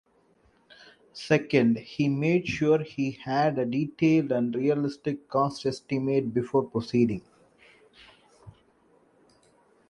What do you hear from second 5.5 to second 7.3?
estimate before proceeding.